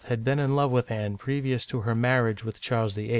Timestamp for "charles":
2.59-2.93